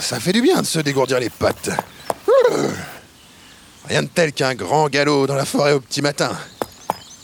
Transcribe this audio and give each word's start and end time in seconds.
ça 0.00 0.20
fait 0.20 0.32
du 0.32 0.42
bien 0.42 0.62
de 0.62 0.66
se 0.66 0.78
dégourdir 0.78 1.20
les 1.20 1.30
pattes. 1.30 1.70
Rien 3.88 4.02
de 4.02 4.08
tel 4.08 4.32
qu'un 4.32 4.54
grand 4.54 4.88
galop 4.88 5.26
dans 5.26 5.34
la 5.34 5.44
forêt 5.44 5.72
au 5.72 5.80
petit 5.80 6.02
matin. 6.02 6.36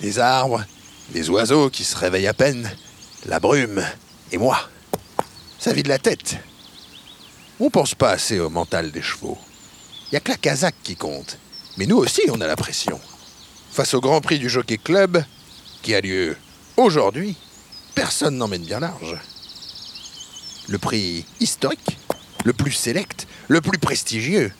Les 0.00 0.18
arbres, 0.18 0.64
les 1.12 1.30
oiseaux 1.30 1.70
qui 1.70 1.84
se 1.84 1.96
réveillent 1.96 2.26
à 2.26 2.34
peine, 2.34 2.70
la 3.26 3.40
brume 3.40 3.84
et 4.32 4.38
moi. 4.38 4.58
Ça 5.58 5.72
vide 5.72 5.86
la 5.86 5.98
tête. 5.98 6.36
On 7.60 7.70
pense 7.70 7.94
pas 7.94 8.10
assez 8.10 8.38
au 8.38 8.50
mental 8.50 8.90
des 8.90 9.02
chevaux. 9.02 9.38
Y 10.12 10.16
a 10.16 10.20
que 10.20 10.30
la 10.30 10.36
casaque 10.36 10.76
qui 10.82 10.96
compte. 10.96 11.38
Mais 11.76 11.86
nous 11.86 11.96
aussi, 11.96 12.22
on 12.30 12.40
a 12.40 12.46
la 12.46 12.56
pression. 12.56 13.00
Face 13.72 13.94
au 13.94 14.00
Grand 14.00 14.20
Prix 14.20 14.38
du 14.38 14.48
Jockey 14.48 14.78
Club, 14.78 15.22
qui 15.82 15.94
a 15.94 16.00
lieu 16.00 16.36
aujourd'hui, 16.76 17.36
personne 17.94 18.36
n'emmène 18.36 18.64
bien 18.64 18.80
large. 18.80 19.16
Le 20.68 20.78
prix 20.78 21.24
historique, 21.40 21.98
le 22.44 22.52
plus 22.52 22.72
sélect, 22.72 23.26
le 23.48 23.60
plus 23.60 23.78
prestigieux. 23.78 24.52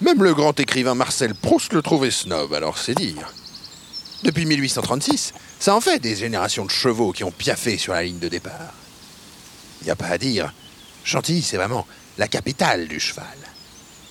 Même 0.00 0.22
le 0.22 0.34
grand 0.34 0.58
écrivain 0.58 0.94
Marcel 0.94 1.34
Proust 1.34 1.72
le 1.72 1.82
trouvait 1.82 2.10
snob, 2.10 2.54
alors 2.54 2.78
c'est 2.78 2.94
dire. 2.94 3.32
Depuis 4.22 4.46
1836, 4.46 5.32
ça 5.58 5.74
en 5.74 5.80
fait 5.80 5.98
des 5.98 6.16
générations 6.16 6.64
de 6.64 6.70
chevaux 6.70 7.12
qui 7.12 7.24
ont 7.24 7.30
piaffé 7.30 7.78
sur 7.78 7.92
la 7.92 8.02
ligne 8.02 8.18
de 8.18 8.28
départ. 8.28 8.74
Il 9.80 9.84
n'y 9.86 9.90
a 9.90 9.96
pas 9.96 10.08
à 10.08 10.18
dire. 10.18 10.52
Chantilly, 11.04 11.42
c'est 11.42 11.56
vraiment 11.56 11.86
la 12.18 12.28
capitale 12.28 12.88
du 12.88 13.00
cheval. 13.00 13.24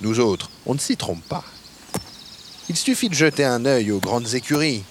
Nous 0.01 0.19
autres, 0.19 0.49
on 0.65 0.73
ne 0.73 0.79
s'y 0.79 0.97
trompe 0.97 1.23
pas. 1.27 1.43
Il 2.69 2.77
suffit 2.77 3.09
de 3.09 3.15
jeter 3.15 3.43
un 3.43 3.65
œil 3.65 3.91
aux 3.91 3.99
grandes 3.99 4.33
écuries. 4.33 4.83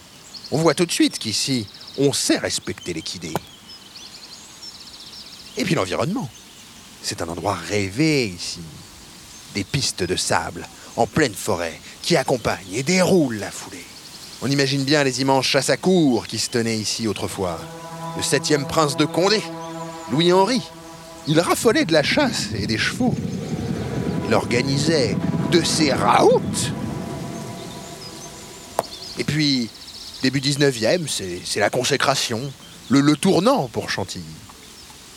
On 0.51 0.59
voit 0.59 0.75
tout 0.75 0.87
de 0.87 0.93
suite 0.93 1.19
qu'ici, 1.19 1.67
on 1.97 2.13
sait 2.13 2.39
respecter 2.39 2.93
l'équidé. 2.93 3.33
Et 5.57 5.65
puis 5.65 5.75
l'environnement. 5.75 6.29
C'est 7.03 7.23
un 7.23 7.29
endroit 7.29 7.55
rêvé 7.69 8.27
ici. 8.29 8.61
Des 9.55 9.65
pistes 9.65 10.03
de 10.03 10.17
sable 10.17 10.67
en 10.97 11.07
pleine 11.07 11.35
forêt 11.35 11.81
qui 12.03 12.17
accompagnent 12.17 12.75
et 12.75 12.83
déroulent 12.83 13.39
la 13.39 13.51
foulée. 13.51 13.85
On 14.43 14.51
imagine 14.51 14.85
bien 14.85 15.05
les 15.05 15.21
immenses 15.21 15.47
chasses 15.47 15.71
à 15.71 15.77
cours 15.77 16.27
qui 16.27 16.39
se 16.39 16.51
tenaient 16.51 16.79
ici 16.79 17.09
autrefois. 17.09 17.59
Le 18.17 18.23
septième 18.23 18.67
prince 18.67 18.97
de 18.97 19.05
Condé, 19.05 19.43
Louis-Henri, 20.11 20.63
il 21.27 21.41
raffolait 21.41 21.85
de 21.85 21.93
la 21.93 22.03
chasse 22.03 22.47
et 22.55 22.67
des 22.67 22.79
chevaux. 22.79 23.15
Il 24.29 24.35
organisait 24.35 25.17
de 25.51 25.63
ses 25.63 25.93
raouts. 25.93 26.41
Et 29.19 29.25
puis, 29.25 29.69
début 30.23 30.41
19e, 30.41 31.09
c'est 31.45 31.61
la 31.61 31.71
consécration, 31.71 32.41
le, 32.89 33.01
le 33.01 33.17
tournant 33.17 33.69
pour 33.69 33.91
Chantilly. 33.91 34.25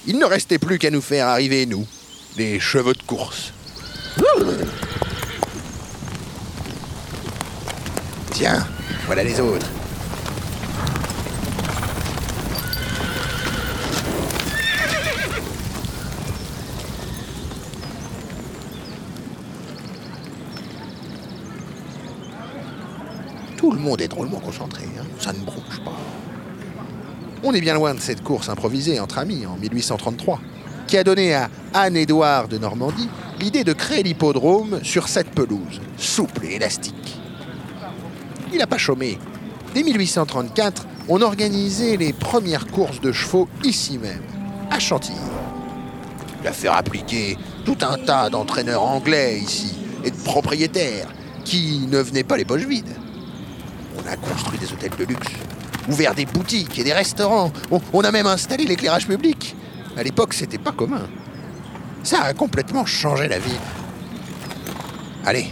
Il 0.07 0.17
ne 0.17 0.25
restait 0.25 0.57
plus 0.57 0.79
qu'à 0.79 0.89
nous 0.89 1.01
faire 1.01 1.27
arriver, 1.27 1.67
nous, 1.67 1.85
les 2.35 2.59
cheveux 2.59 2.93
de 2.93 3.03
course. 3.03 3.53
Tiens, 8.31 8.65
voilà 9.05 9.23
les 9.23 9.39
autres. 9.39 9.67
Tout 23.57 23.71
le 23.71 23.77
monde 23.77 24.01
est 24.01 24.07
drôlement 24.07 24.39
concentré, 24.39 24.85
hein. 24.99 25.05
ça 25.19 25.31
ne 25.31 25.39
bronche 25.39 25.79
pas. 25.85 25.95
On 27.43 27.53
est 27.53 27.61
bien 27.61 27.73
loin 27.73 27.95
de 27.95 27.99
cette 27.99 28.23
course 28.23 28.49
improvisée 28.49 28.99
entre 28.99 29.17
amis 29.17 29.47
en 29.47 29.57
1833, 29.57 30.39
qui 30.85 30.95
a 30.97 31.03
donné 31.03 31.33
à 31.33 31.49
Anne-Édouard 31.73 32.47
de 32.47 32.59
Normandie 32.59 33.09
l'idée 33.39 33.63
de 33.63 33.73
créer 33.73 34.03
l'hippodrome 34.03 34.79
sur 34.83 35.07
cette 35.07 35.31
pelouse, 35.31 35.81
souple 35.97 36.45
et 36.45 36.55
élastique. 36.55 37.19
Il 38.51 38.59
n'a 38.59 38.67
pas 38.67 38.77
chômé. 38.77 39.17
Dès 39.73 39.81
1834, 39.81 40.85
on 41.09 41.21
organisait 41.21 41.97
les 41.97 42.13
premières 42.13 42.67
courses 42.67 43.01
de 43.01 43.11
chevaux 43.11 43.49
ici 43.63 43.97
même, 43.97 44.21
à 44.69 44.77
Chantilly. 44.77 45.17
Il 46.41 46.47
a 46.47 46.53
fait 46.53 46.67
appliquer 46.67 47.37
tout 47.65 47.77
un 47.81 47.97
tas 47.97 48.29
d'entraîneurs 48.29 48.83
anglais 48.83 49.39
ici 49.39 49.75
et 50.03 50.11
de 50.11 50.17
propriétaires 50.17 51.07
qui 51.43 51.87
ne 51.89 51.99
venaient 51.99 52.23
pas 52.23 52.37
les 52.37 52.45
poches 52.45 52.67
vides. 52.67 52.95
On 53.97 54.07
a 54.07 54.15
construit 54.15 54.59
des 54.59 54.71
hôtels 54.71 54.95
de 54.97 55.05
luxe, 55.05 55.31
ouvert 55.89 56.15
des 56.15 56.25
boutiques 56.25 56.79
et 56.79 56.83
des 56.83 56.93
restaurants. 56.93 57.51
On, 57.93 58.01
a 58.01 58.11
même 58.11 58.27
installé 58.27 58.65
l'éclairage 58.65 59.07
public. 59.07 59.55
À 59.97 60.03
l'époque, 60.03 60.33
c'était 60.33 60.57
pas 60.57 60.71
commun. 60.71 61.07
Ça 62.03 62.21
a 62.23 62.33
complètement 62.33 62.85
changé 62.85 63.27
la 63.27 63.39
ville. 63.39 63.59
Allez, 65.25 65.47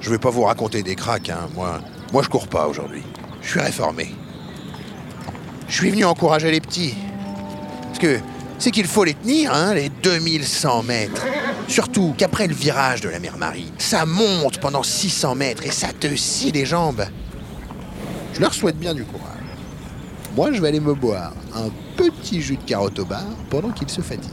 je 0.00 0.10
vais 0.10 0.18
pas 0.18 0.30
vous 0.30 0.42
raconter 0.42 0.82
des 0.82 0.96
cracks, 0.96 1.30
hein. 1.30 1.48
Moi, 1.54 1.80
moi 2.12 2.22
je 2.22 2.28
cours 2.28 2.48
pas 2.48 2.66
aujourd'hui. 2.66 3.02
Je 3.40 3.50
suis 3.50 3.60
réformé. 3.60 4.14
Je 5.68 5.74
suis 5.74 5.90
venu 5.90 6.04
encourager 6.04 6.50
les 6.50 6.60
petits. 6.60 6.94
Parce 7.86 7.98
que 7.98 8.18
c'est 8.58 8.70
qu'il 8.70 8.86
faut 8.86 9.04
les 9.04 9.14
tenir, 9.14 9.52
hein, 9.52 9.74
les 9.74 9.88
2100 9.88 10.82
mètres. 10.84 11.24
Surtout 11.68 12.14
qu'après 12.16 12.46
le 12.46 12.54
virage 12.54 13.00
de 13.00 13.08
la 13.08 13.18
mer 13.18 13.36
Marie, 13.38 13.72
ça 13.78 14.06
monte 14.06 14.58
pendant 14.58 14.82
600 14.82 15.34
mètres 15.34 15.64
et 15.64 15.70
ça 15.70 15.88
te 15.98 16.14
scie 16.14 16.52
les 16.52 16.66
jambes. 16.66 17.04
Je 18.34 18.40
leur 18.40 18.54
souhaite 18.54 18.78
bien 18.78 18.94
du 18.94 19.04
courage. 19.04 19.31
Moi, 20.34 20.50
je 20.52 20.62
vais 20.62 20.68
aller 20.68 20.80
me 20.80 20.94
boire 20.94 21.34
un 21.54 21.68
petit 21.96 22.40
jus 22.40 22.56
de 22.56 22.62
carotte 22.62 22.98
au 22.98 23.04
bar 23.04 23.24
pendant 23.50 23.70
qu'ils 23.70 23.90
se 23.90 24.00
fatiguent. 24.00 24.30